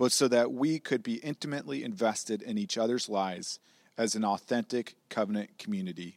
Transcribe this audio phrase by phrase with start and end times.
[0.00, 3.58] but so that we could be intimately invested in each other's lives
[3.98, 6.16] as an authentic covenant community.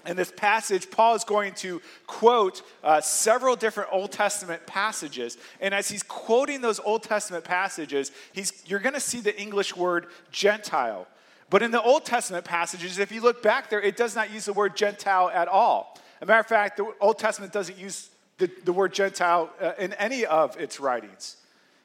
[0.05, 5.37] In this passage, Paul is going to quote uh, several different Old Testament passages.
[5.61, 9.75] And as he's quoting those Old Testament passages, he's, you're going to see the English
[9.75, 11.07] word Gentile.
[11.49, 14.45] But in the Old Testament passages, if you look back there, it does not use
[14.45, 15.97] the word Gentile at all.
[16.17, 19.71] As a matter of fact, the Old Testament doesn't use the, the word Gentile uh,
[19.79, 21.37] in any of its writings.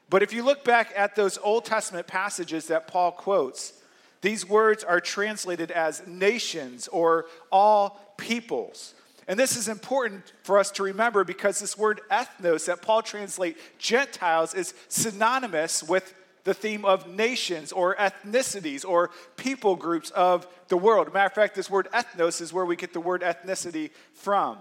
[0.09, 3.73] But if you look back at those Old Testament passages that Paul quotes,
[4.21, 8.93] these words are translated as nations or all peoples.
[9.27, 13.61] And this is important for us to remember because this word ethnos that Paul translates
[13.77, 20.77] Gentiles is synonymous with the theme of nations or ethnicities or people groups of the
[20.77, 21.13] world.
[21.13, 24.57] matter of fact, this word ethnos is where we get the word ethnicity from.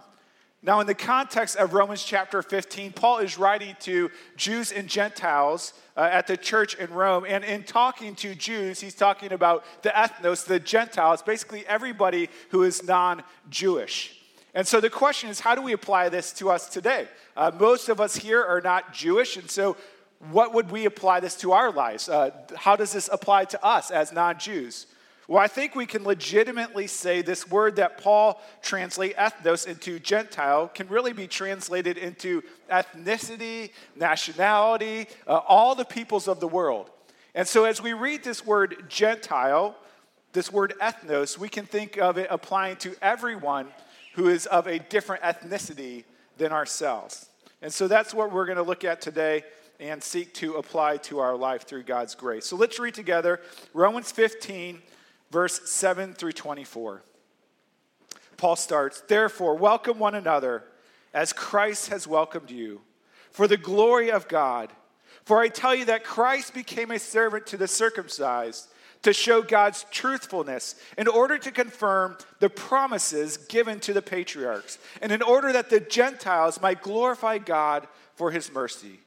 [0.69, 5.73] Now, in the context of Romans chapter 15, Paul is writing to Jews and Gentiles
[5.97, 7.25] uh, at the church in Rome.
[7.27, 12.65] And in talking to Jews, he's talking about the ethnos, the Gentiles, basically everybody who
[12.65, 14.21] is non Jewish.
[14.53, 17.09] And so the question is, how do we apply this to us today?
[17.35, 19.75] Uh, most of us here are not Jewish, and so
[20.31, 22.11] what would we apply this to our lives?
[22.11, 24.87] Uh, how does this apply to us as non Jews?
[25.29, 30.69] Well, I think we can legitimately say this word that Paul translates ethnos into Gentile
[30.69, 36.91] can really be translated into ethnicity, nationality, uh, all the peoples of the world.
[37.35, 39.77] And so as we read this word Gentile,
[40.33, 43.67] this word ethnos, we can think of it applying to everyone
[44.15, 46.05] who is of a different ethnicity
[46.39, 47.29] than ourselves.
[47.61, 49.43] And so that's what we're going to look at today
[49.79, 52.47] and seek to apply to our life through God's grace.
[52.47, 53.41] So let's read together
[53.75, 54.81] Romans 15
[55.31, 57.03] verse 7 through 24.
[58.37, 60.65] Paul starts, Therefore, welcome one another
[61.13, 62.81] as Christ has welcomed you,
[63.31, 64.71] for the glory of God.
[65.25, 68.69] For I tell you that Christ became a servant to the circumcised
[69.03, 75.13] to show God's truthfulness in order to confirm the promises given to the patriarchs, and
[75.13, 79.01] in order that the Gentiles might glorify God for his mercy.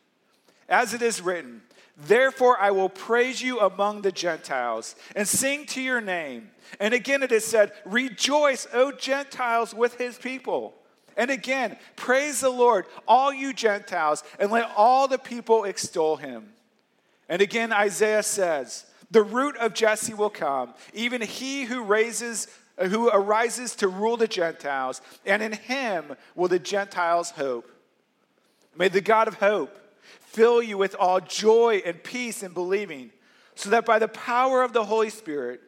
[0.69, 1.61] As it is written,
[2.07, 6.49] Therefore, I will praise you among the Gentiles and sing to your name.
[6.79, 10.73] And again, it is said, Rejoice, O Gentiles, with his people.
[11.15, 16.53] And again, praise the Lord, all you Gentiles, and let all the people extol him.
[17.29, 22.47] And again, Isaiah says, The root of Jesse will come, even he who raises
[22.79, 27.69] who arises to rule the Gentiles, and in him will the Gentiles hope.
[28.75, 29.77] May the God of hope
[30.19, 33.11] fill you with all joy and peace in believing,
[33.55, 35.61] so that by the power of the Holy Spirit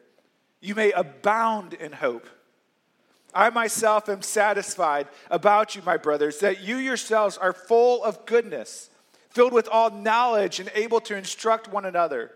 [0.61, 2.27] you may abound in hope.
[3.33, 8.89] I myself am satisfied about you, my brothers, that you yourselves are full of goodness,
[9.29, 12.31] filled with all knowledge, and able to instruct one another.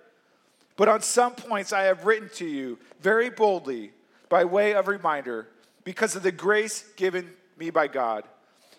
[0.76, 3.92] But on some points I have written to you very boldly
[4.28, 5.48] by way of reminder,
[5.84, 8.26] because of the grace given me by God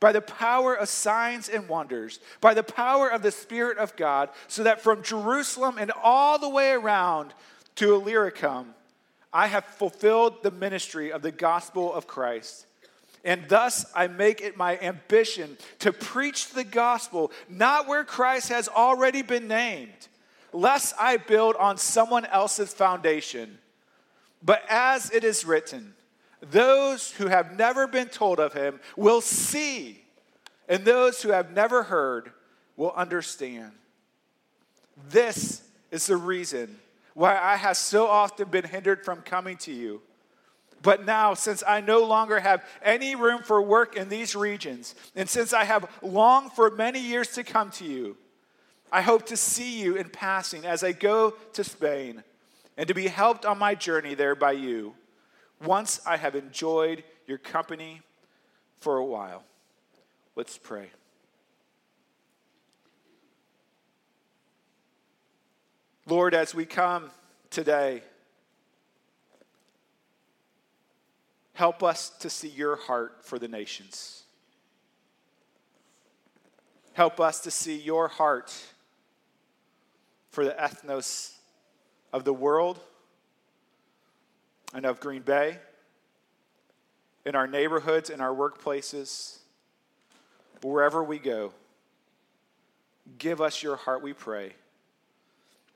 [0.00, 4.30] by the power of signs and wonders, by the power of the Spirit of God,
[4.48, 7.32] so that from Jerusalem and all the way around
[7.76, 8.74] to Illyricum,
[9.32, 12.66] I have fulfilled the ministry of the gospel of Christ.
[13.22, 18.66] And thus I make it my ambition to preach the gospel, not where Christ has
[18.68, 20.08] already been named,
[20.52, 23.58] lest I build on someone else's foundation.
[24.42, 25.94] But as it is written,
[26.40, 30.02] those who have never been told of him will see,
[30.68, 32.32] and those who have never heard
[32.76, 33.72] will understand.
[35.08, 36.78] This is the reason
[37.14, 40.00] why I have so often been hindered from coming to you.
[40.82, 45.28] But now, since I no longer have any room for work in these regions, and
[45.28, 48.16] since I have longed for many years to come to you,
[48.90, 52.24] I hope to see you in passing as I go to Spain
[52.78, 54.94] and to be helped on my journey there by you
[55.64, 58.02] once I have enjoyed your company
[58.78, 59.44] for a while.
[60.36, 60.90] Let's pray.
[66.06, 67.10] Lord, as we come
[67.50, 68.02] today,
[71.52, 74.24] help us to see your heart for the nations.
[76.94, 78.52] Help us to see your heart
[80.30, 81.34] for the ethnos
[82.12, 82.80] of the world
[84.74, 85.58] and of Green Bay,
[87.26, 89.38] in our neighborhoods, in our workplaces,
[90.62, 91.52] wherever we go.
[93.18, 94.52] Give us your heart, we pray.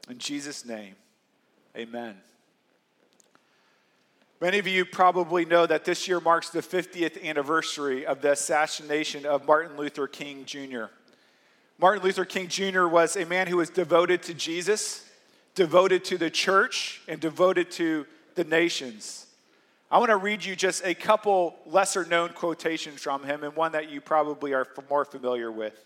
[0.08, 0.94] In Jesus' name,
[1.76, 2.17] amen.
[4.41, 9.25] Many of you probably know that this year marks the 50th anniversary of the assassination
[9.25, 10.85] of Martin Luther King Jr.
[11.79, 12.87] Martin Luther King Jr.
[12.87, 15.08] was a man who was devoted to Jesus,
[15.55, 19.26] devoted to the church, and devoted to the nations.
[19.90, 23.72] I want to read you just a couple lesser known quotations from him and one
[23.72, 25.84] that you probably are more familiar with.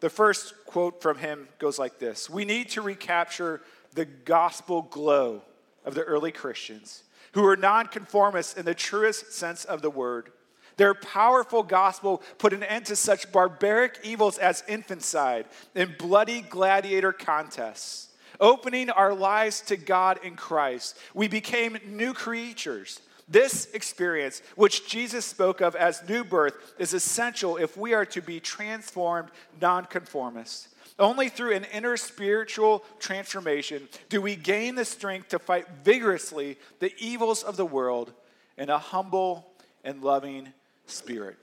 [0.00, 3.62] The first quote from him goes like this We need to recapture
[3.94, 5.42] the gospel glow
[5.84, 10.30] of the early Christians who were nonconformists in the truest sense of the word.
[10.76, 17.12] Their powerful gospel put an end to such barbaric evils as infanticide and bloody gladiator
[17.12, 18.09] contests
[18.40, 23.00] opening our lives to God in Christ, we became new creatures.
[23.28, 28.20] This experience, which Jesus spoke of as new birth, is essential if we are to
[28.20, 30.68] be transformed nonconformists.
[30.98, 36.92] Only through an inner spiritual transformation do we gain the strength to fight vigorously the
[36.98, 38.12] evils of the world
[38.58, 39.50] in a humble
[39.84, 40.48] and loving
[40.86, 41.36] spirit.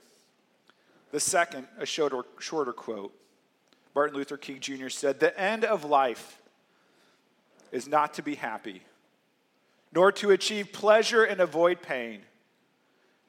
[1.10, 3.14] The second, a shorter, shorter quote.
[3.94, 4.90] Martin Luther King Jr.
[4.90, 6.38] said, The end of life
[7.72, 8.82] is not to be happy,
[9.92, 12.20] nor to achieve pleasure and avoid pain,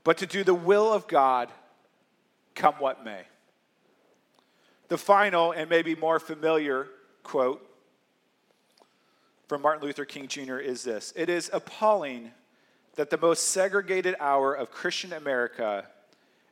[0.04, 1.52] but to do the will of God,
[2.56, 3.22] come what may.
[4.88, 6.88] The final and maybe more familiar
[7.24, 7.66] quote
[9.48, 10.58] from Martin Luther King Jr.
[10.58, 12.32] is this It is appalling
[12.96, 15.86] that the most segregated hour of Christian America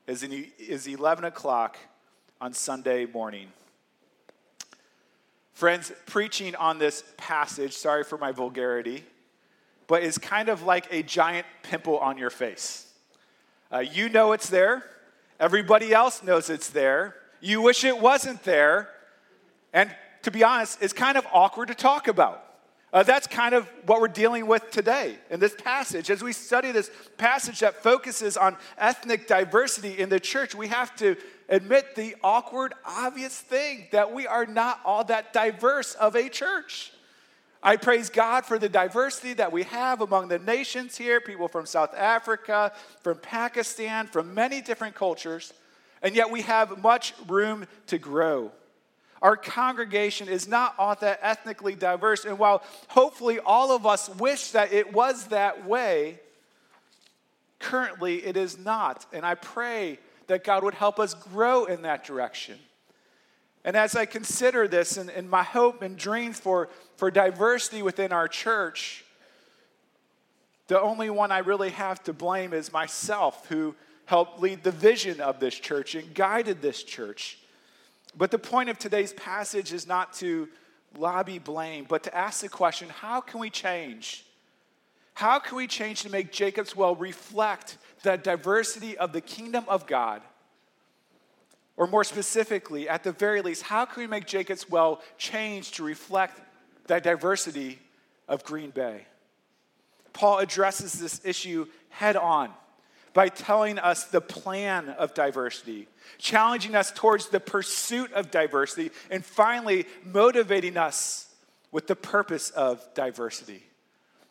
[0.08, 1.78] is, in, is 11 o'clock
[2.40, 3.50] on Sunday morning.
[5.58, 9.04] Friends, preaching on this passage, sorry for my vulgarity,
[9.88, 12.86] but is kind of like a giant pimple on your face.
[13.74, 14.84] Uh, you know it's there,
[15.40, 18.90] everybody else knows it's there, you wish it wasn't there,
[19.74, 19.90] and
[20.22, 22.44] to be honest, it's kind of awkward to talk about.
[22.94, 26.12] Uh, that's kind of what we're dealing with today in this passage.
[26.12, 30.96] As we study this passage that focuses on ethnic diversity in the church, we have
[30.98, 31.18] to
[31.50, 36.92] admit the awkward, obvious thing that we are not all that diverse of a church.
[37.64, 41.66] I praise God for the diversity that we have among the nations here people from
[41.66, 45.54] South Africa, from Pakistan, from many different cultures,
[46.02, 48.52] and yet we have much room to grow.
[49.22, 54.52] Our congregation is not all that ethnically diverse, and while hopefully all of us wish
[54.52, 56.20] that it was that way,
[57.60, 59.08] currently it is not.
[59.12, 62.58] And I pray that God would help us grow in that direction.
[63.64, 68.12] And as I consider this and, and my hope and dreams for, for diversity within
[68.12, 69.04] our church,
[70.68, 75.20] the only one I really have to blame is myself, who helped lead the vision
[75.20, 77.40] of this church and guided this church.
[78.18, 80.48] But the point of today's passage is not to
[80.98, 84.26] lobby blame, but to ask the question how can we change?
[85.14, 89.88] How can we change to make Jacob's Well reflect the diversity of the kingdom of
[89.88, 90.22] God?
[91.76, 95.84] Or more specifically, at the very least, how can we make Jacob's Well change to
[95.84, 96.42] reflect
[96.88, 97.80] the diversity
[98.28, 99.06] of Green Bay?
[100.14, 102.52] Paul addresses this issue head on
[103.14, 105.88] by telling us the plan of diversity,
[106.18, 111.28] challenging us towards the pursuit of diversity, and finally motivating us
[111.72, 113.64] with the purpose of diversity.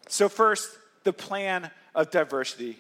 [0.09, 0.69] So, first,
[1.05, 2.79] the plan of diversity.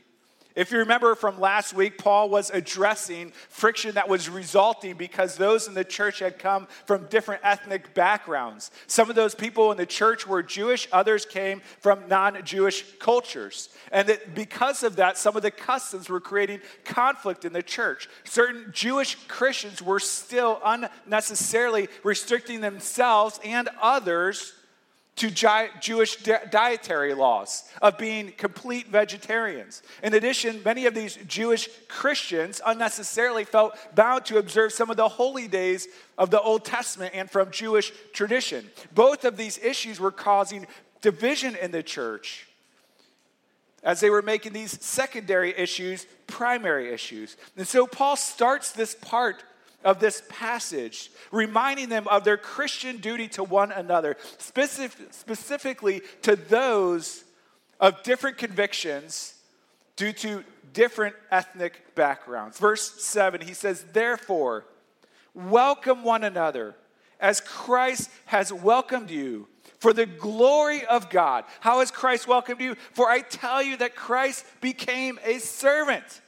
[0.56, 5.68] If you remember from last week, Paul was addressing friction that was resulting because those
[5.68, 8.70] in the church had come from different ethnic backgrounds.
[8.86, 13.68] Some of those people in the church were Jewish, others came from non Jewish cultures.
[13.92, 18.08] And that because of that, some of the customs were creating conflict in the church.
[18.24, 24.54] Certain Jewish Christians were still unnecessarily restricting themselves and others
[25.16, 25.30] to
[25.80, 29.82] Jewish dietary laws of being complete vegetarians.
[30.02, 35.08] In addition, many of these Jewish Christians unnecessarily felt bound to observe some of the
[35.08, 38.66] holy days of the Old Testament and from Jewish tradition.
[38.94, 40.66] Both of these issues were causing
[41.00, 42.46] division in the church
[43.82, 47.36] as they were making these secondary issues primary issues.
[47.56, 49.44] And so Paul starts this part
[49.86, 56.34] of this passage, reminding them of their Christian duty to one another, specific, specifically to
[56.34, 57.24] those
[57.78, 59.34] of different convictions
[59.94, 62.58] due to different ethnic backgrounds.
[62.58, 64.66] Verse 7, he says, Therefore,
[65.34, 66.74] welcome one another
[67.20, 69.46] as Christ has welcomed you
[69.78, 71.44] for the glory of God.
[71.60, 72.74] How has Christ welcomed you?
[72.92, 76.22] For I tell you that Christ became a servant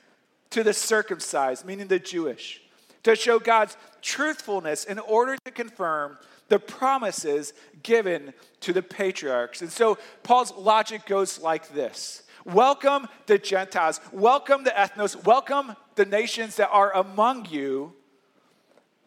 [0.51, 2.63] to the circumcised, meaning the Jewish
[3.03, 7.53] to show God's truthfulness in order to confirm the promises
[7.83, 9.63] given to the patriarchs.
[9.63, 16.05] And so Paul's logic goes like this Welcome the Gentiles, welcome the ethnos, welcome the
[16.05, 17.93] nations that are among you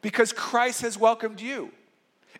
[0.02, 1.72] because Christ has welcomed you.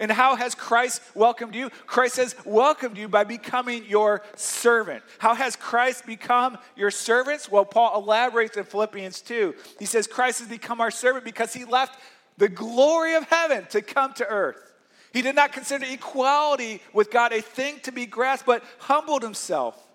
[0.02, 1.70] And how has Christ welcomed you?
[1.86, 5.04] Christ has welcomed you by becoming your servant.
[5.20, 7.52] How has Christ become your servants?
[7.52, 9.54] Well, Paul elaborates in Philippians 2.
[9.78, 12.00] He says, Christ has become our servant because he left
[12.40, 14.74] the glory of heaven to come to earth.
[15.14, 19.88] He did not consider equality with God a thing to be grasped, but humbled himself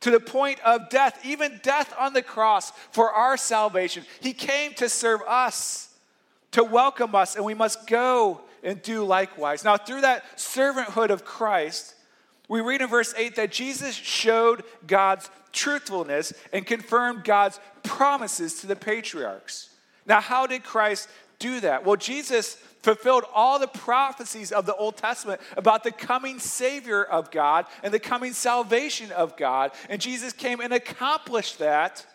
[0.00, 4.04] to the point of death, even death on the cross for our salvation.
[4.20, 5.94] He came to serve us,
[6.52, 9.64] to welcome us, and we must go and do likewise.
[9.64, 11.94] Now, through that servanthood of Christ,
[12.48, 18.66] we read in verse 8 that Jesus showed God's truthfulness and confirmed God's promises to
[18.66, 19.70] the patriarchs.
[20.06, 21.84] Now, how did Christ do that?
[21.84, 27.30] Well, Jesus fulfilled all the prophecies of the Old Testament about the coming Savior of
[27.30, 29.72] God and the coming salvation of God.
[29.88, 32.06] And Jesus came and accomplished that,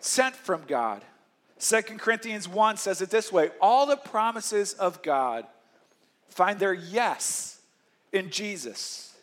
[0.00, 1.02] sent from God.
[1.60, 5.46] Second Corinthians 1 says it this way All the promises of God
[6.28, 7.60] find their yes
[8.12, 9.14] in Jesus.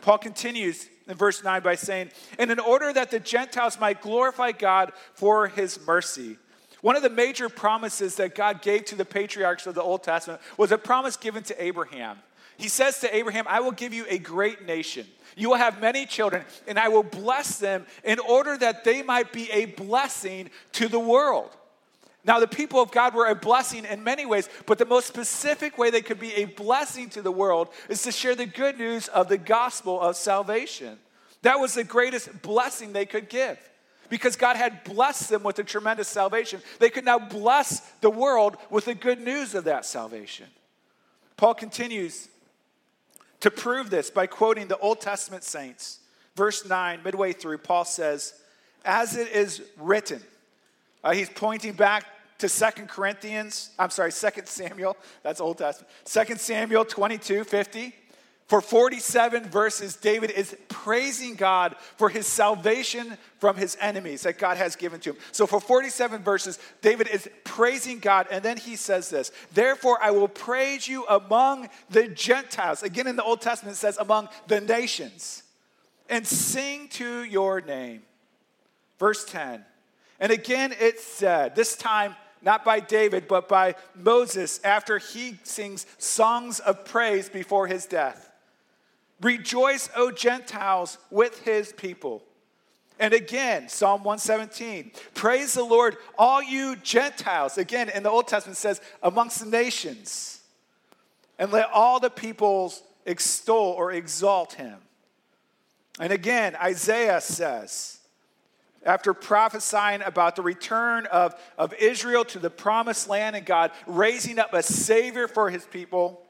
[0.00, 4.52] Paul continues in verse 9 by saying, And in order that the Gentiles might glorify
[4.52, 6.36] God for his mercy.
[6.82, 10.40] One of the major promises that God gave to the patriarchs of the Old Testament
[10.56, 12.18] was a promise given to Abraham.
[12.56, 15.06] He says to Abraham, I will give you a great nation.
[15.36, 19.32] You will have many children, and I will bless them in order that they might
[19.32, 21.50] be a blessing to the world.
[22.24, 25.78] Now, the people of God were a blessing in many ways, but the most specific
[25.78, 29.08] way they could be a blessing to the world is to share the good news
[29.08, 30.98] of the gospel of salvation.
[31.42, 33.58] That was the greatest blessing they could give
[34.10, 36.60] because God had blessed them with a tremendous salvation.
[36.78, 40.46] They could now bless the world with the good news of that salvation.
[41.38, 42.28] Paul continues
[43.40, 46.00] to prove this by quoting the Old Testament saints.
[46.36, 48.34] Verse 9, midway through, Paul says,
[48.84, 50.22] As it is written,
[51.02, 52.04] uh, he's pointing back
[52.38, 55.92] to Second Corinthians, I'm sorry, Second Samuel, that's Old Testament.
[56.04, 57.94] Second Samuel 22, 50.
[58.50, 64.56] For 47 verses, David is praising God for his salvation from his enemies that God
[64.56, 65.18] has given to him.
[65.30, 70.10] So, for 47 verses, David is praising God, and then he says this Therefore, I
[70.10, 72.82] will praise you among the Gentiles.
[72.82, 75.44] Again, in the Old Testament, it says among the nations,
[76.08, 78.02] and sing to your name.
[78.98, 79.64] Verse 10.
[80.18, 85.86] And again, it said, this time, not by David, but by Moses, after he sings
[85.98, 88.26] songs of praise before his death.
[89.20, 92.22] Rejoice, O Gentiles, with his people.
[92.98, 97.56] And again, Psalm 117, praise the Lord, all you Gentiles.
[97.56, 100.42] Again, in the Old Testament says, amongst the nations.
[101.38, 104.76] And let all the peoples extol or exalt him.
[105.98, 108.00] And again, Isaiah says,
[108.84, 114.38] after prophesying about the return of, of Israel to the promised land and God raising
[114.38, 116.22] up a Savior for his people,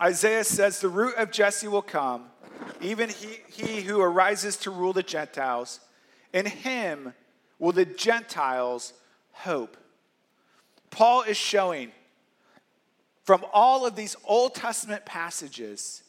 [0.00, 2.26] Isaiah says, The root of Jesse will come,
[2.80, 5.80] even he, he who arises to rule the Gentiles,
[6.32, 7.14] In him
[7.58, 8.92] will the Gentiles
[9.32, 9.76] hope.
[10.90, 11.92] Paul is showing
[13.24, 16.02] from all of these Old Testament passages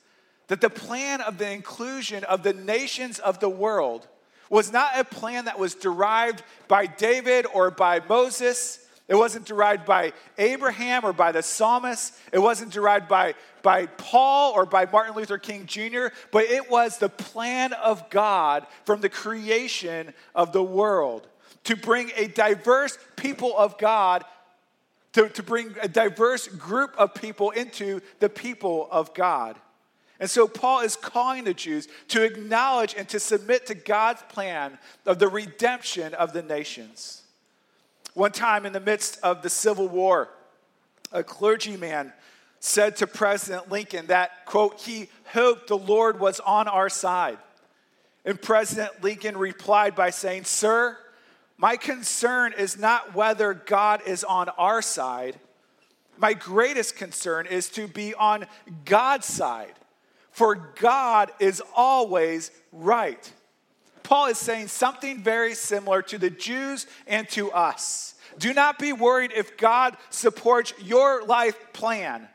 [0.47, 4.07] that the plan of the inclusion of the nations of the world
[4.49, 8.85] was not a plan that was derived by David or by Moses.
[9.11, 12.17] It wasn't derived by Abraham or by the psalmist.
[12.31, 16.97] It wasn't derived by, by Paul or by Martin Luther King Jr., but it was
[16.97, 21.27] the plan of God from the creation of the world
[21.65, 24.23] to bring a diverse people of God,
[25.11, 29.57] to, to bring a diverse group of people into the people of God.
[30.21, 34.79] And so Paul is calling the Jews to acknowledge and to submit to God's plan
[35.05, 37.20] of the redemption of the nations.
[38.13, 40.29] One time in the midst of the Civil War,
[41.11, 42.13] a clergyman
[42.59, 47.37] said to President Lincoln that, quote, he hoped the Lord was on our side.
[48.23, 50.97] And President Lincoln replied by saying, Sir,
[51.57, 55.39] my concern is not whether God is on our side.
[56.17, 58.45] My greatest concern is to be on
[58.85, 59.73] God's side
[60.31, 63.31] for God is always right.
[64.11, 68.15] Paul is saying something very similar to the Jews and to us.
[68.37, 72.27] Do not be worried if God supports your life plan,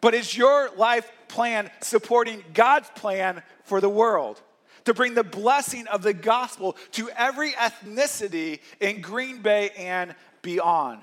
[0.00, 4.42] but is your life plan supporting God's plan for the world?
[4.86, 11.02] To bring the blessing of the gospel to every ethnicity in Green Bay and beyond.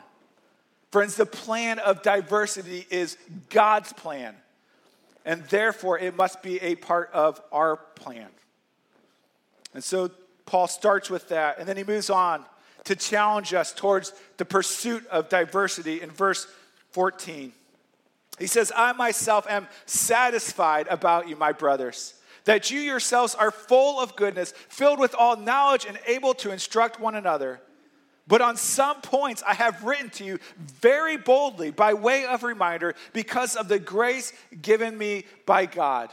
[0.91, 3.17] Friends, the plan of diversity is
[3.49, 4.35] God's plan
[5.23, 8.27] and therefore it must be a part of our plan.
[9.73, 10.11] And so
[10.45, 12.45] Paul starts with that, and then he moves on
[12.85, 16.47] to challenge us towards the pursuit of diversity in verse
[16.91, 17.51] 14.
[18.39, 22.13] He says, I myself am satisfied about you, my brothers,
[22.45, 26.99] that you yourselves are full of goodness, filled with all knowledge, and able to instruct
[26.99, 27.59] one another.
[28.27, 32.93] But on some points I have written to you very boldly by way of reminder
[33.13, 36.11] because of the grace given me by God.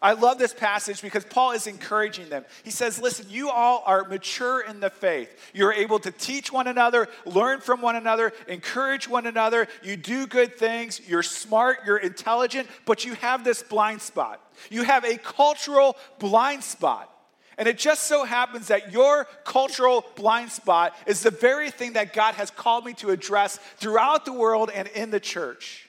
[0.00, 2.44] I love this passage because Paul is encouraging them.
[2.62, 5.28] He says, Listen, you all are mature in the faith.
[5.52, 9.66] You're able to teach one another, learn from one another, encourage one another.
[9.82, 11.00] You do good things.
[11.08, 14.40] You're smart, you're intelligent, but you have this blind spot.
[14.70, 17.12] You have a cultural blind spot.
[17.56, 22.12] And it just so happens that your cultural blind spot is the very thing that
[22.12, 25.87] God has called me to address throughout the world and in the church.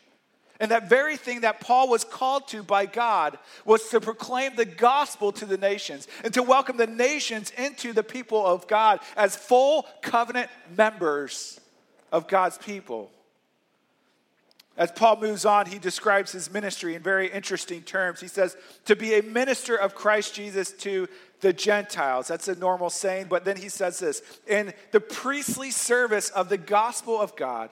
[0.60, 4.66] And that very thing that Paul was called to by God was to proclaim the
[4.66, 9.36] gospel to the nations and to welcome the nations into the people of God as
[9.36, 11.60] full covenant members
[12.12, 13.10] of God's people.
[14.76, 18.22] As Paul moves on, he describes his ministry in very interesting terms.
[18.22, 21.08] He says, to be a minister of Christ Jesus to
[21.42, 22.28] the Gentiles.
[22.28, 26.58] That's a normal saying, but then he says this in the priestly service of the
[26.58, 27.70] gospel of God,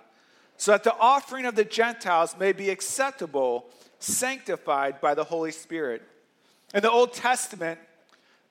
[0.57, 3.65] so that the offering of the Gentiles may be acceptable,
[3.99, 6.01] sanctified by the Holy Spirit.
[6.73, 7.79] In the Old Testament,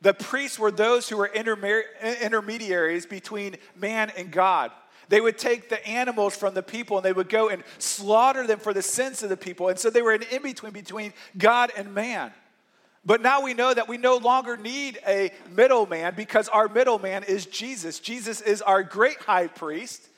[0.00, 4.70] the priests were those who were intermediaries between man and God.
[5.08, 8.58] They would take the animals from the people and they would go and slaughter them
[8.58, 9.68] for the sins of the people.
[9.68, 12.32] And so they were an in between between God and man.
[13.04, 17.46] But now we know that we no longer need a middleman because our middleman is
[17.46, 18.00] Jesus.
[18.00, 20.08] Jesus is our great high priest.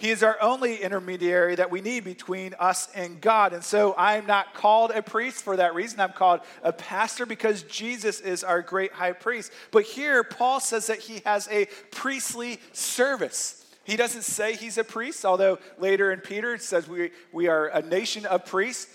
[0.00, 3.52] He is our only intermediary that we need between us and God.
[3.52, 6.00] And so I'm not called a priest for that reason.
[6.00, 9.52] I'm called a pastor because Jesus is our great high priest.
[9.70, 13.62] But here, Paul says that he has a priestly service.
[13.84, 17.66] He doesn't say he's a priest, although later in Peter it says we, we are
[17.66, 18.90] a nation of priests.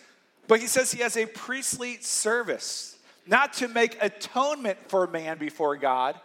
[0.48, 5.78] But he says he has a priestly service, not to make atonement for man before
[5.78, 6.20] God,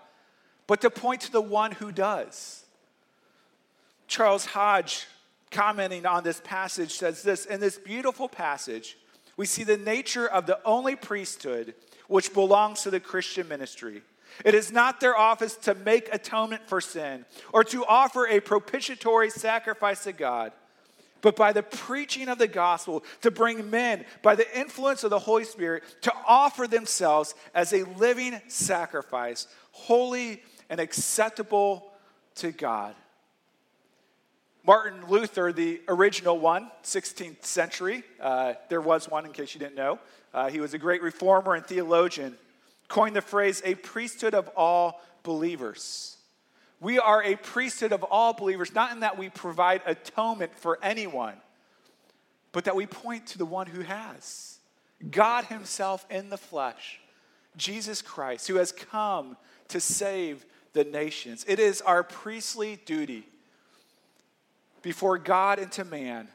[0.66, 2.59] but to point to the one who does.
[4.10, 5.06] Charles Hodge,
[5.52, 8.98] commenting on this passage, says this In this beautiful passage,
[9.36, 11.74] we see the nature of the only priesthood
[12.08, 14.02] which belongs to the Christian ministry.
[14.44, 19.30] It is not their office to make atonement for sin or to offer a propitiatory
[19.30, 20.50] sacrifice to God,
[21.20, 25.20] but by the preaching of the gospel to bring men, by the influence of the
[25.20, 31.92] Holy Spirit, to offer themselves as a living sacrifice, holy and acceptable
[32.34, 32.96] to God.
[34.66, 39.74] Martin Luther, the original one, 16th century, uh, there was one in case you didn't
[39.74, 39.98] know.
[40.34, 42.36] Uh, he was a great reformer and theologian
[42.90, 46.18] coined the phrase a priesthood of all believers.
[46.80, 51.34] We are a priesthood of all believers, not in that we provide atonement for anyone,
[52.52, 54.58] but that we point to the one who has
[55.10, 57.00] God Himself in the flesh,
[57.56, 59.36] Jesus Christ, who has come
[59.68, 61.44] to save the nations.
[61.48, 63.26] It is our priestly duty
[64.82, 66.28] before God and to man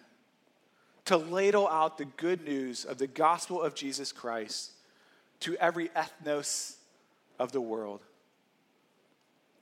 [1.05, 4.71] to ladle out the good news of the gospel of Jesus Christ
[5.41, 6.75] to every ethnos
[7.39, 8.01] of the world.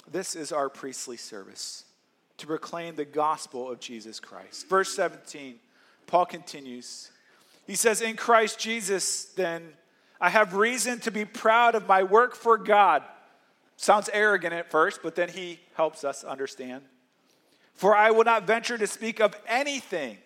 [0.10, 1.86] This is our priestly service
[2.38, 4.68] to proclaim the gospel of Jesus Christ.
[4.68, 5.56] Verse 17,
[6.08, 7.12] Paul continues.
[7.68, 9.74] He says, In Christ Jesus, then,
[10.20, 13.04] I have reason to be proud of my work for God.
[13.76, 16.84] Sounds arrogant at first, but then he helps us understand.
[17.74, 20.18] For I will not venture to speak of anything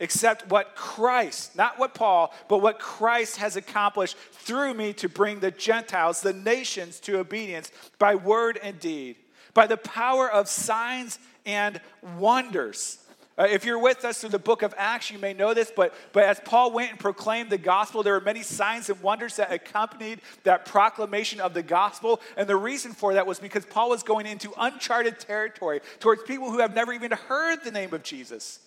[0.00, 5.40] except what Christ, not what Paul, but what Christ has accomplished through me to bring
[5.40, 9.16] the Gentiles, the nations, to obedience by word and deed,
[9.54, 11.80] by the power of signs and
[12.18, 12.98] wonders.
[13.38, 15.94] Uh, if you're with us through the book of Acts, you may know this, but,
[16.12, 19.52] but as Paul went and proclaimed the gospel, there were many signs and wonders that
[19.52, 22.20] accompanied that proclamation of the gospel.
[22.36, 26.50] And the reason for that was because Paul was going into uncharted territory towards people
[26.50, 28.58] who have never even heard the name of Jesus.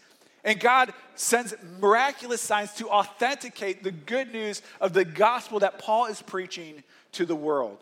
[0.45, 6.05] And God sends miraculous signs to authenticate the good news of the gospel that Paul
[6.05, 7.77] is preaching to the world.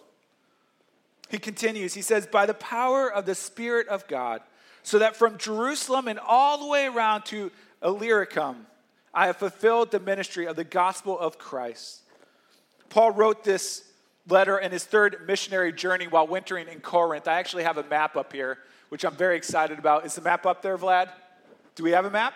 [1.30, 4.42] He continues, he says, By the power of the Spirit of God,
[4.90, 7.52] so that from Jerusalem and all the way around to
[7.84, 8.66] Illyricum,
[9.14, 12.02] I have fulfilled the ministry of the gospel of Christ.
[12.90, 13.84] Paul wrote this
[14.28, 17.28] letter in his third missionary journey while wintering in Corinth.
[17.28, 18.58] I actually have a map up here,
[18.90, 20.08] which I'm very excited about.
[20.08, 21.12] Is the map up there, Vlad?
[21.76, 22.34] Do we have a map?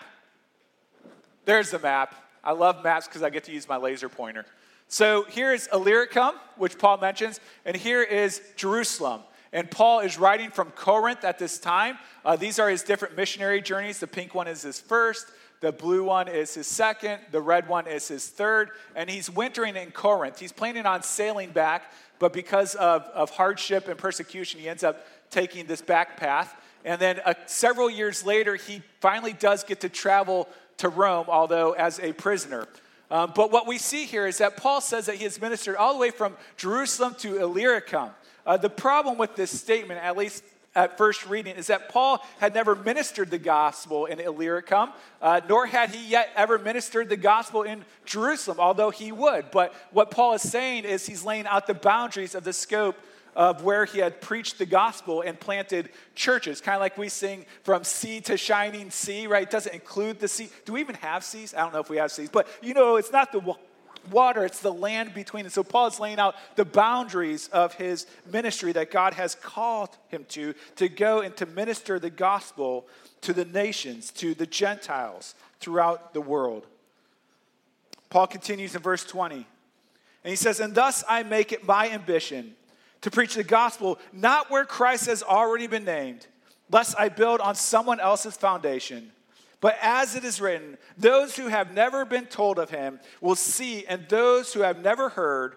[1.46, 2.14] There's the map.
[2.44, 4.46] I love maps because I get to use my laser pointer.
[4.86, 9.22] So here is Illyricum, which Paul mentions, and here is Jerusalem.
[9.54, 11.96] And Paul is writing from Corinth at this time.
[12.24, 14.00] Uh, these are his different missionary journeys.
[14.00, 15.28] The pink one is his first,
[15.60, 19.76] the blue one is his second, the red one is his third, and he's wintering
[19.76, 20.40] in Corinth.
[20.40, 25.06] He's planning on sailing back, but because of, of hardship and persecution, he ends up
[25.30, 26.54] taking this back path.
[26.84, 31.72] And then uh, several years later, he finally does get to travel to Rome, although
[31.72, 32.66] as a prisoner.
[33.08, 35.92] Um, but what we see here is that Paul says that he has ministered all
[35.92, 38.10] the way from Jerusalem to Illyricum.
[38.46, 42.54] Uh, the problem with this statement, at least at first reading, is that Paul had
[42.54, 44.90] never ministered the gospel in Illyricum,
[45.22, 49.50] uh, nor had he yet ever ministered the gospel in Jerusalem, although he would.
[49.50, 52.96] But what Paul is saying is he's laying out the boundaries of the scope
[53.36, 56.60] of where he had preached the gospel and planted churches.
[56.60, 59.42] Kind of like we sing from sea to shining sea, right?
[59.42, 60.50] It doesn't include the sea.
[60.64, 61.54] Do we even have seas?
[61.54, 63.40] I don't know if we have seas, but you know, it's not the
[64.10, 65.44] water, it's the land between.
[65.44, 69.90] And so Paul is laying out the boundaries of his ministry that God has called
[70.08, 72.86] him to, to go and to minister the gospel
[73.22, 76.66] to the nations, to the Gentiles throughout the world.
[78.10, 79.44] Paul continues in verse 20, and
[80.24, 82.54] he says, And thus I make it my ambition
[83.00, 86.26] to preach the gospel not where Christ has already been named,
[86.70, 89.10] lest I build on someone else's foundation.
[89.64, 93.86] But as it is written, those who have never been told of him will see,
[93.86, 95.56] and those who have never heard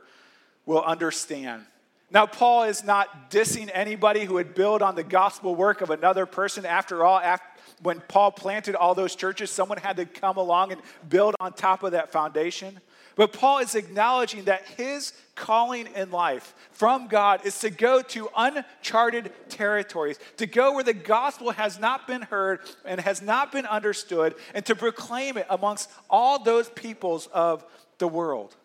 [0.66, 1.66] will understand.
[2.10, 6.26] Now, Paul is not dissing anybody who would build on the gospel work of another
[6.26, 6.66] person.
[6.66, 7.46] After all, after,
[7.82, 11.84] when Paul planted all those churches, someone had to come along and build on top
[11.84, 12.80] of that foundation.
[13.18, 18.30] But Paul is acknowledging that his calling in life from God is to go to
[18.38, 23.66] uncharted territories, to go where the gospel has not been heard and has not been
[23.66, 27.66] understood, and to proclaim it amongst all those peoples of
[27.98, 28.56] the world.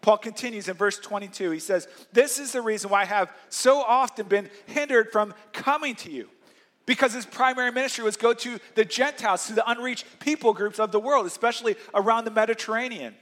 [0.00, 1.50] Paul continues in verse 22.
[1.50, 5.94] He says, This is the reason why I have so often been hindered from coming
[5.96, 6.30] to you.
[6.86, 10.90] Because his primary ministry was go to the Gentiles, to the unreached people groups of
[10.90, 13.14] the world, especially around the Mediterranean.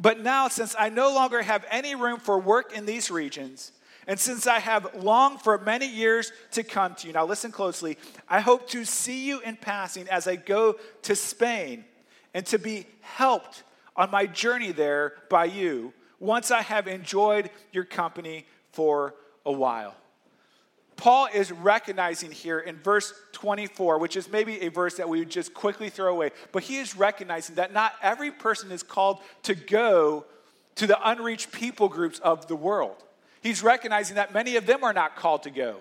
[0.00, 3.72] But now, since I no longer have any room for work in these regions,
[4.06, 7.98] and since I have longed for many years to come to you, now listen closely,
[8.28, 11.84] I hope to see you in passing as I go to Spain
[12.32, 13.64] and to be helped
[13.96, 19.94] on my journey there by you once I have enjoyed your company for a while.
[20.98, 25.30] Paul is recognizing here in verse 24, which is maybe a verse that we would
[25.30, 29.54] just quickly throw away, but he is recognizing that not every person is called to
[29.54, 30.26] go
[30.74, 32.96] to the unreached people groups of the world.
[33.40, 35.76] He's recognizing that many of them are not called to go,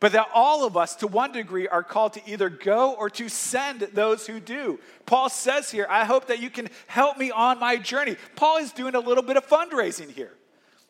[0.00, 3.30] but that all of us, to one degree, are called to either go or to
[3.30, 4.78] send those who do.
[5.06, 8.16] Paul says here, I hope that you can help me on my journey.
[8.36, 10.32] Paul is doing a little bit of fundraising here.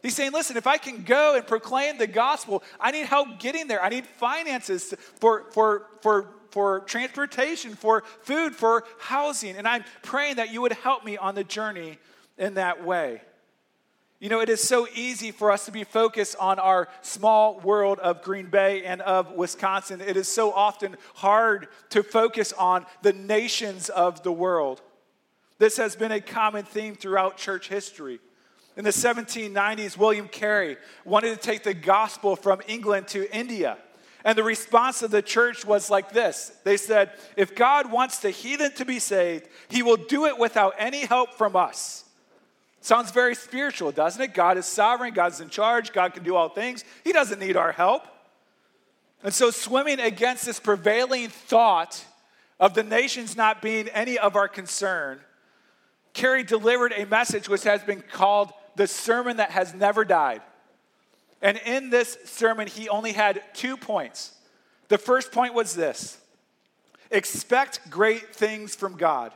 [0.06, 3.66] He's saying, listen, if I can go and proclaim the gospel, I need help getting
[3.66, 3.82] there.
[3.82, 9.56] I need finances for, for, for, for transportation, for food, for housing.
[9.56, 11.98] And I'm praying that you would help me on the journey
[12.38, 13.20] in that way.
[14.20, 17.98] You know, it is so easy for us to be focused on our small world
[17.98, 20.00] of Green Bay and of Wisconsin.
[20.00, 24.82] It is so often hard to focus on the nations of the world.
[25.58, 28.20] This has been a common theme throughout church history.
[28.76, 33.78] In the 1790s, William Carey wanted to take the gospel from England to India.
[34.22, 38.30] And the response of the church was like this They said, If God wants the
[38.30, 42.04] heathen to be saved, he will do it without any help from us.
[42.80, 44.34] Sounds very spiritual, doesn't it?
[44.34, 46.84] God is sovereign, God's in charge, God can do all things.
[47.02, 48.02] He doesn't need our help.
[49.22, 52.04] And so, swimming against this prevailing thought
[52.60, 55.20] of the nations not being any of our concern,
[56.12, 60.42] Carey delivered a message which has been called the sermon that has never died.
[61.42, 64.34] And in this sermon, he only had two points.
[64.88, 66.18] The first point was this
[67.10, 69.32] expect great things from God.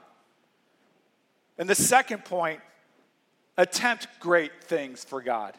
[1.58, 2.60] And the second point
[3.56, 5.54] attempt great things for God.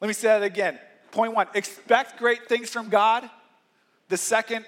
[0.00, 0.78] Let me say that again.
[1.10, 3.28] Point one expect great things from God.
[4.08, 4.66] The second,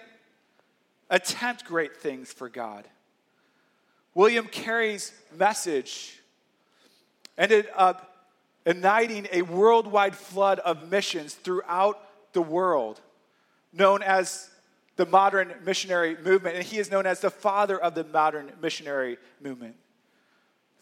[1.11, 2.85] attempt great things for God.
[4.15, 6.21] William Carey's message
[7.37, 8.29] ended up
[8.67, 12.01] igniting a worldwide flood of missions throughout
[12.33, 13.01] the world,
[13.73, 14.51] known as
[14.97, 16.57] the modern missionary movement.
[16.57, 19.77] And he is known as the father of the modern missionary movement.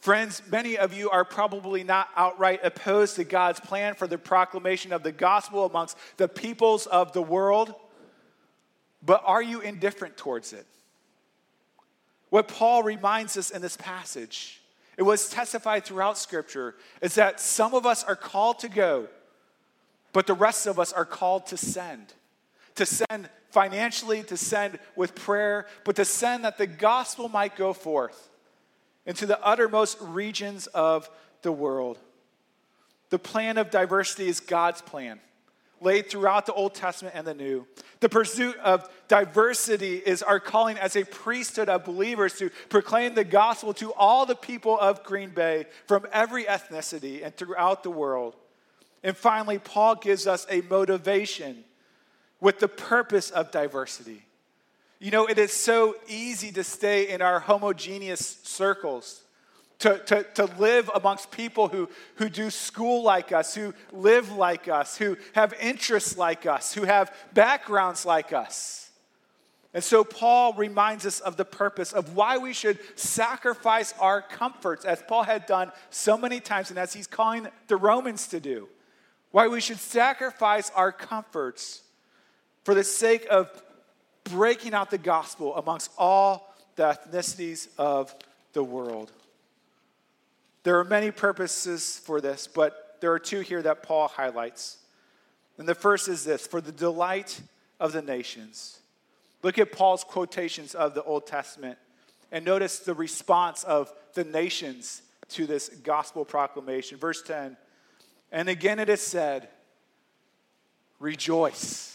[0.00, 4.92] Friends, many of you are probably not outright opposed to God's plan for the proclamation
[4.92, 7.72] of the gospel amongst the peoples of the world,
[9.00, 10.66] but are you indifferent towards it?
[12.30, 14.61] What Paul reminds us in this passage,
[14.96, 19.08] it was testified throughout Scripture, is that some of us are called to go,
[20.12, 22.12] but the rest of us are called to send.
[22.76, 27.72] To send financially, to send with prayer, but to send that the gospel might go
[27.72, 28.30] forth
[29.04, 31.10] into the uttermost regions of
[31.42, 31.98] the world.
[33.10, 35.20] The plan of diversity is God's plan,
[35.82, 37.66] laid throughout the Old Testament and the New.
[38.00, 43.24] The pursuit of diversity is our calling as a priesthood of believers to proclaim the
[43.24, 48.34] gospel to all the people of Green Bay from every ethnicity and throughout the world.
[49.02, 51.64] And finally, Paul gives us a motivation
[52.40, 54.22] with the purpose of diversity.
[54.98, 59.21] You know, it is so easy to stay in our homogeneous circles,
[59.82, 64.68] to, to, to live amongst people who, who do school like us, who live like
[64.68, 68.90] us, who have interests like us, who have backgrounds like us.
[69.74, 74.84] And so Paul reminds us of the purpose of why we should sacrifice our comforts,
[74.84, 78.68] as Paul had done so many times, and as he's calling the Romans to do.
[79.32, 81.82] Why we should sacrifice our comforts
[82.62, 83.50] for the sake of
[84.24, 88.14] breaking out the gospel amongst all the ethnicities of
[88.52, 89.10] the world.
[90.62, 94.78] There are many purposes for this, but there are two here that Paul highlights.
[95.58, 97.40] And the first is this for the delight
[97.80, 98.78] of the nations.
[99.42, 101.78] Look at Paul's quotations of the Old Testament
[102.30, 106.96] and notice the response of the nations to this gospel proclamation.
[106.96, 107.56] Verse 10
[108.30, 109.48] And again it is said,
[111.00, 111.92] Rejoice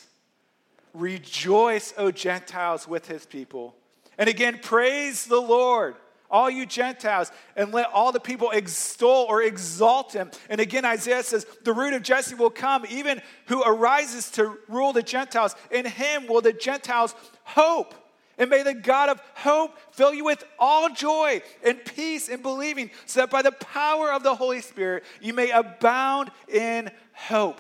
[0.98, 3.76] Rejoice, O Gentiles, with his people.
[4.18, 5.96] And again, praise the Lord,
[6.30, 10.32] all you Gentiles, and let all the people extol or exalt him.
[10.50, 14.94] And again, Isaiah says, The root of Jesse will come, even who arises to rule
[14.94, 15.56] the Gentiles.
[15.72, 17.94] In him will the Gentiles hope.
[18.38, 22.92] And may the God of hope fill you with all joy and peace in believing,
[23.06, 27.60] so that by the power of the Holy Spirit you may abound in hope.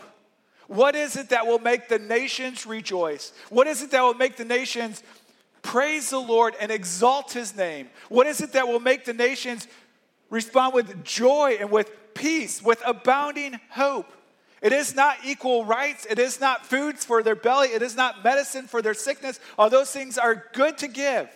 [0.67, 3.31] What is it that will make the nations rejoice?
[3.49, 5.01] What is it that will make the nations
[5.67, 7.89] praise the Lord and exalt his name?
[8.07, 9.67] What is it that will make the nations
[10.29, 14.09] respond with joy and with peace, with abounding hope?
[14.61, 16.07] It is not equal rights.
[16.09, 17.67] It is not foods for their belly.
[17.67, 19.41] It is not medicine for their sickness.
[19.57, 21.29] All those things are good to give.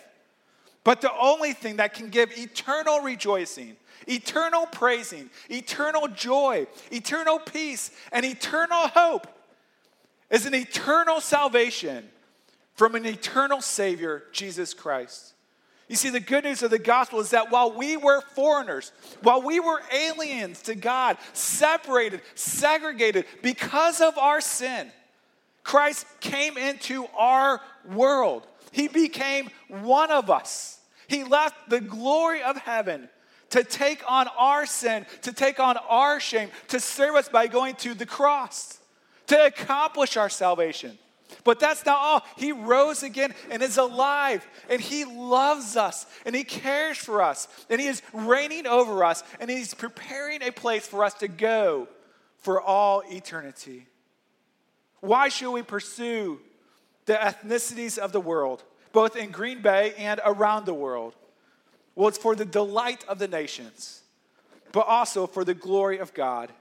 [0.82, 3.76] But the only thing that can give eternal rejoicing
[4.08, 9.28] eternal praising, eternal joy, eternal peace, and eternal hope
[10.28, 12.08] is an eternal salvation
[12.82, 15.34] from an eternal Savior, Jesus Christ.
[15.86, 18.90] You see, the good news of the gospel is that while we were foreigners,
[19.22, 24.90] while we were aliens to God, separated, segregated because of our sin,
[25.62, 28.48] Christ came into our world.
[28.72, 30.80] He became one of us.
[31.06, 33.08] He left the glory of heaven
[33.50, 37.76] to take on our sin, to take on our shame, to serve us by going
[37.76, 38.80] to the cross,
[39.28, 40.98] to accomplish our salvation.
[41.44, 42.22] But that's not all.
[42.36, 47.48] He rose again and is alive, and He loves us, and He cares for us,
[47.68, 51.88] and He is reigning over us, and He's preparing a place for us to go
[52.38, 53.86] for all eternity.
[55.00, 56.40] Why should we pursue
[57.06, 61.14] the ethnicities of the world, both in Green Bay and around the world?
[61.94, 64.02] Well, it's for the delight of the nations,
[64.70, 66.52] but also for the glory of God.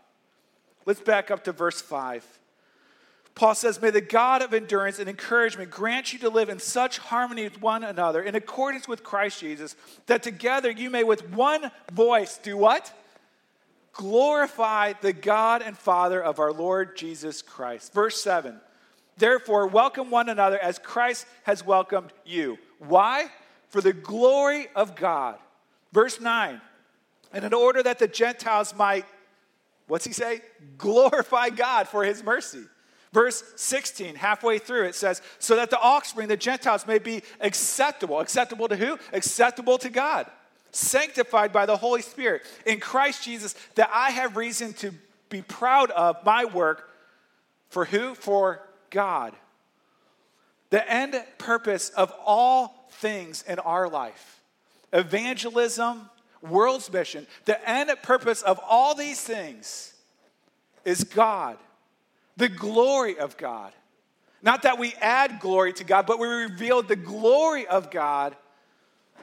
[0.85, 2.25] Let's back up to verse 5.
[3.35, 6.97] Paul says, May the God of endurance and encouragement grant you to live in such
[6.97, 9.75] harmony with one another, in accordance with Christ Jesus,
[10.07, 12.93] that together you may with one voice do what?
[13.93, 17.93] Glorify the God and Father of our Lord Jesus Christ.
[17.93, 18.59] Verse 7
[19.17, 22.57] Therefore, welcome one another as Christ has welcomed you.
[22.79, 23.27] Why?
[23.69, 25.37] For the glory of God.
[25.93, 26.59] Verse 9
[27.33, 29.05] And in order that the Gentiles might,
[29.87, 30.41] what's he say?
[30.77, 32.63] Glorify God for his mercy.
[33.13, 38.19] Verse 16, halfway through, it says, So that the offspring, the Gentiles, may be acceptable.
[38.21, 38.97] Acceptable to who?
[39.11, 40.27] Acceptable to God.
[40.71, 44.93] Sanctified by the Holy Spirit in Christ Jesus, that I have reason to
[45.27, 46.89] be proud of my work.
[47.69, 48.15] For who?
[48.15, 49.33] For God.
[50.69, 54.41] The end purpose of all things in our life
[54.93, 56.09] evangelism,
[56.41, 59.93] world's mission, the end purpose of all these things
[60.85, 61.57] is God
[62.37, 63.73] the glory of God.
[64.41, 68.35] Not that we add glory to God, but we reveal the glory of God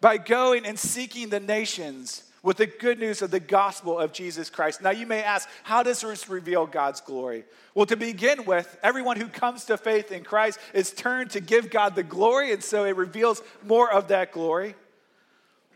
[0.01, 4.49] by going and seeking the nations with the good news of the gospel of Jesus
[4.49, 4.81] Christ.
[4.81, 7.45] Now, you may ask, how does this reveal God's glory?
[7.75, 11.69] Well, to begin with, everyone who comes to faith in Christ is turned to give
[11.69, 14.77] God the glory, and so it reveals more of that glory.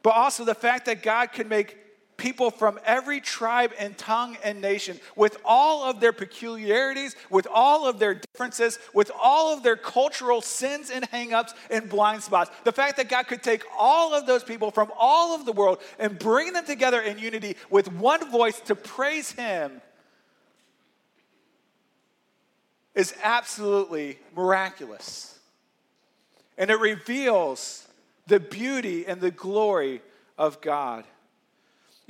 [0.05, 1.77] But also the fact that God can make
[2.17, 7.87] people from every tribe and tongue and nation, with all of their peculiarities, with all
[7.87, 12.51] of their differences, with all of their cultural sins and hangups and blind spots.
[12.65, 15.81] The fact that God could take all of those people from all of the world
[15.99, 19.81] and bring them together in unity with one voice to praise Him
[22.95, 25.39] is absolutely miraculous.
[26.59, 27.89] And it reveals
[28.27, 30.03] the beauty and the glory
[30.39, 31.05] of God.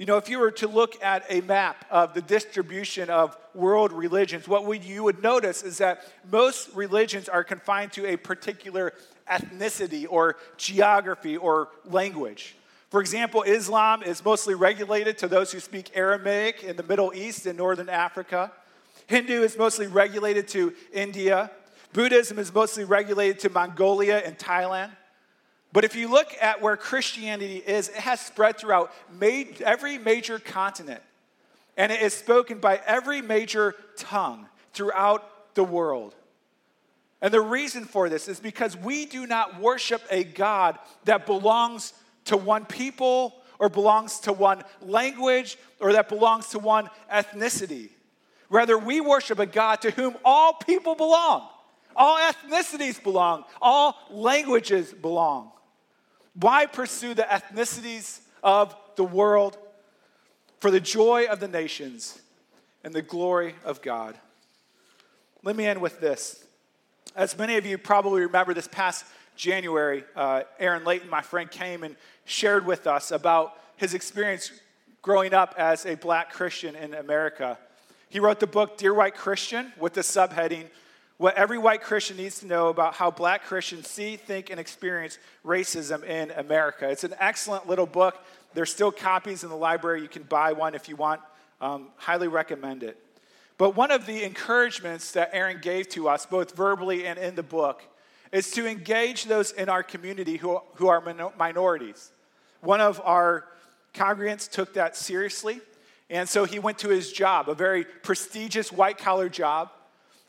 [0.03, 3.93] You know, if you were to look at a map of the distribution of world
[3.93, 8.95] religions, what would, you would notice is that most religions are confined to a particular
[9.31, 12.57] ethnicity or geography or language.
[12.91, 17.47] For example, Islam is mostly regulated to those who speak Aramaic in the Middle East
[17.47, 18.51] and Northern Africa.
[19.07, 21.49] Hindu is mostly regulated to India.
[21.93, 24.91] Buddhism is mostly regulated to Mongolia and Thailand.
[25.73, 31.03] But if you look at where Christianity is, it has spread throughout every major continent.
[31.77, 36.15] And it is spoken by every major tongue throughout the world.
[37.23, 41.95] And the reason for this is because we do not worship a God that belongs
[42.27, 47.91] to one people or belongs to one language or that belongs to one ethnicity.
[48.51, 51.49] Rather, we worship a God to whom all people belong,
[51.97, 55.52] all ethnicities belong, all languages belong.
[56.35, 59.59] Why pursue the ethnicities of the world
[60.61, 62.21] for the joy of the nations
[62.85, 64.17] and the glory of God?
[65.43, 66.45] Let me end with this.
[67.15, 69.05] As many of you probably remember, this past
[69.37, 74.53] January, uh, Aaron Layton, my friend, came and shared with us about his experience
[75.03, 77.59] growing up as a black Christian in America.
[78.09, 80.67] He wrote the book Dear White Christian with the subheading
[81.19, 85.19] what every white Christian needs to know about how black Christians see, think, and experience
[85.45, 86.89] racism in America.
[86.89, 88.17] It's an excellent little book.
[88.55, 90.03] There's still copies in the library.
[90.03, 91.21] You can buy one if you want.
[91.61, 92.99] Um, highly recommend it.
[93.57, 97.43] But one of the encouragements that Aaron gave to us, both verbally and in the
[97.43, 97.83] book,
[98.33, 101.01] is to engage those in our community who, who are
[101.39, 102.11] minorities.
[102.61, 103.45] One of our
[103.95, 105.61] congregants took that seriously,
[106.11, 109.71] and so he went to his job, a very prestigious white collar job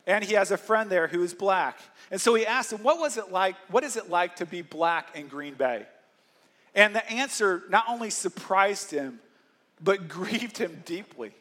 [0.06, 1.78] and he has a friend there who is black.
[2.10, 3.56] And so he asked him, What was it like?
[3.70, 5.86] What is it like to be black in Green Bay?
[6.74, 9.20] And the answer not only surprised him,
[9.82, 11.32] but grieved him deeply.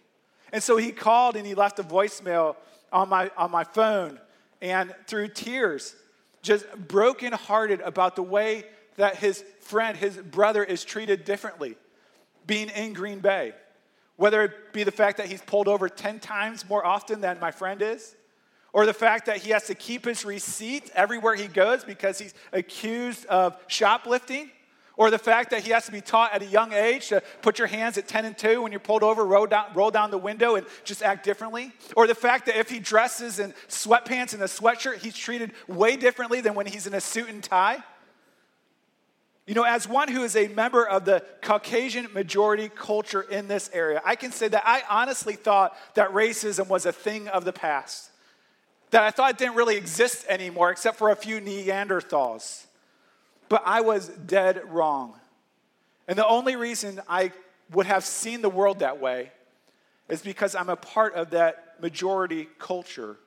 [0.52, 2.56] And so he called and he left a voicemail
[2.92, 4.20] on my, on my phone
[4.64, 5.94] and through tears,
[6.42, 8.64] just brokenhearted about the way
[8.96, 11.76] that his friend, his brother, is treated differently
[12.48, 13.54] being in Green Bay.
[14.16, 17.52] Whether it be the fact that he's pulled over 10 times more often than my
[17.52, 18.16] friend is,
[18.74, 22.34] or the fact that he has to keep his receipts everywhere he goes because he's
[22.52, 24.50] accused of shoplifting,
[24.96, 27.58] Or the fact that he has to be taught at a young age to put
[27.58, 30.20] your hands at 10 and 2 when you're pulled over, roll down, roll down the
[30.20, 31.72] window and just act differently.
[31.96, 35.96] Or the fact that if he dresses in sweatpants and a sweatshirt, he's treated way
[35.96, 37.84] differently than when he's in a suit and tie.
[39.48, 43.72] You know, as one who is a member of the Caucasian majority culture in this
[43.74, 47.52] area, I can say that I honestly thought that racism was a thing of the
[47.52, 48.12] past.
[48.94, 52.68] That I thought didn't really exist anymore except for a few Neanderthals.
[53.50, 55.16] But I was dead wrong.
[56.08, 57.32] And the only reason I
[57.72, 59.32] would have seen the world that way
[60.10, 63.18] is because I'm a part of that majority culture.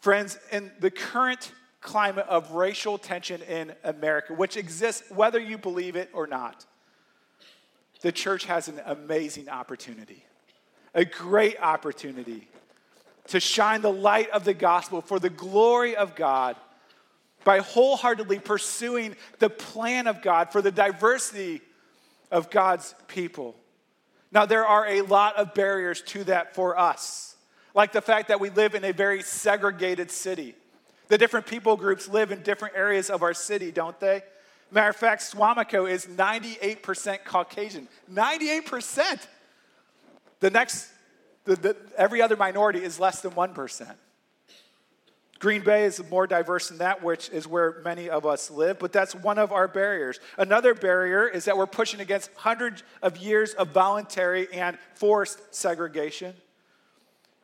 [0.00, 5.94] Friends, in the current climate of racial tension in America, which exists whether you believe
[5.94, 6.66] it or not,
[8.00, 10.24] the church has an amazing opportunity,
[10.92, 12.48] a great opportunity
[13.30, 16.56] to shine the light of the gospel for the glory of God
[17.44, 21.60] by wholeheartedly pursuing the plan of God for the diversity
[22.30, 23.56] of God's people.
[24.32, 27.36] Now, there are a lot of barriers to that for us,
[27.74, 30.54] like the fact that we live in a very segregated city.
[31.08, 34.22] The different people groups live in different areas of our city, don't they?
[34.70, 37.88] Matter of fact, Suamico is 98% Caucasian.
[38.12, 39.26] 98%.
[40.38, 40.88] The next,
[41.44, 43.94] the, the, every other minority is less than 1%.
[45.40, 48.92] Green Bay is more diverse than that, which is where many of us live, but
[48.92, 50.20] that's one of our barriers.
[50.36, 56.34] Another barrier is that we're pushing against hundreds of years of voluntary and forced segregation.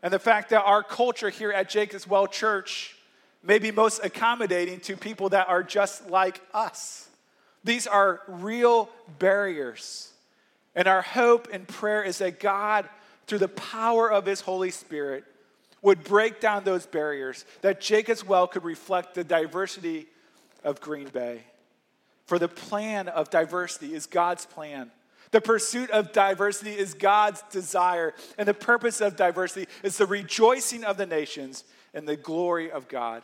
[0.03, 2.97] And the fact that our culture here at Jacob's Well Church
[3.43, 7.09] may be most accommodating to people that are just like us.
[7.65, 10.13] These are real barriers.
[10.75, 12.89] And our hope and prayer is that God,
[13.27, 15.25] through the power of His Holy Spirit,
[15.83, 20.07] would break down those barriers, that Jacob's Well could reflect the diversity
[20.65, 21.45] of Green Bay.
[22.25, 24.91] For the plan of diversity is God's plan.
[25.31, 28.15] The pursuit of diversity is God's desire.
[28.37, 31.65] And the purpose of diversity is the rejoicing of the nations
[31.95, 33.23] and the glory of God.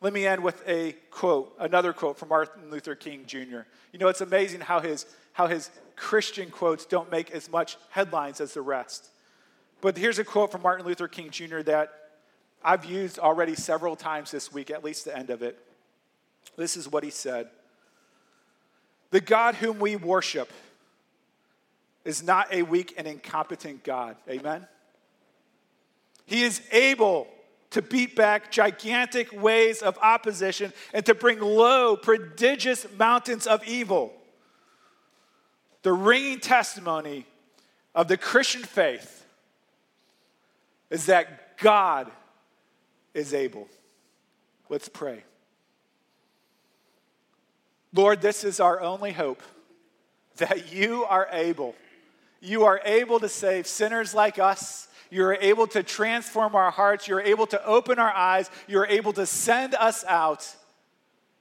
[0.00, 3.60] Let me end with a quote, another quote from Martin Luther King Jr.
[3.92, 8.40] You know, it's amazing how his, how his Christian quotes don't make as much headlines
[8.40, 9.08] as the rest.
[9.80, 11.60] But here's a quote from Martin Luther King Jr.
[11.62, 11.92] that
[12.64, 15.58] I've used already several times this week, at least the end of it.
[16.56, 17.48] This is what he said
[19.10, 20.50] The God whom we worship
[22.04, 24.16] is not a weak and incompetent God.
[24.28, 24.66] Amen?
[26.26, 27.28] He is able
[27.70, 34.12] to beat back gigantic waves of opposition and to bring low, prodigious mountains of evil.
[35.82, 37.26] The ringing testimony
[37.94, 39.26] of the Christian faith
[40.90, 42.10] is that God
[43.14, 43.68] is able.
[44.68, 45.24] Let's pray.
[47.94, 49.42] Lord, this is our only hope
[50.36, 51.74] that you are able.
[52.40, 57.06] You are able to save sinners like us you're able to transform our hearts.
[57.06, 58.50] You're able to open our eyes.
[58.66, 60.56] You're able to send us out.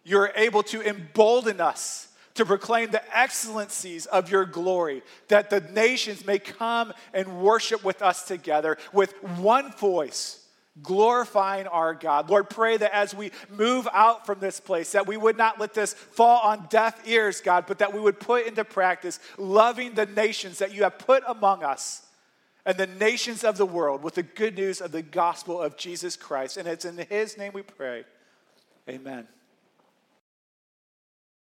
[0.04, 6.26] You're able to embolden us to proclaim the excellencies of your glory, that the nations
[6.26, 10.46] may come and worship with us together with one voice,
[10.82, 12.30] glorifying our God.
[12.30, 15.74] Lord, pray that as we move out from this place, that we would not let
[15.74, 20.06] this fall on deaf ears, God, but that we would put into practice loving the
[20.06, 22.06] nations that you have put among us
[22.66, 26.16] and the nations of the world with the good news of the gospel of Jesus
[26.16, 26.58] Christ.
[26.58, 28.06] And it's in his name we pray.
[28.88, 29.28] Amen.